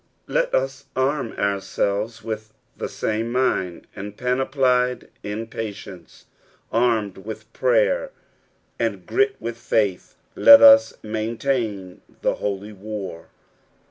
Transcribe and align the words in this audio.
Let 0.25 0.51
us 0.55 0.85
arm 0.95 1.33
ourselves 1.33 2.23
with 2.23 2.55
the 2.75 2.89
same 2.89 3.31
mind; 3.31 3.85
and 3.95 4.17
panoplied 4.17 5.09
in 5.21 5.45
patience, 5.45 6.25
armed 6.71 7.19
with 7.19 7.53
prayer, 7.53 8.09
and 8.79 9.05
girt 9.05 9.35
with 9.39 9.57
faith, 9.57 10.15
let 10.35 10.59
us 10.59 10.95
maintain 11.03 12.01
the 12.23 12.33
Holy 12.33 12.73
War. 12.73 13.27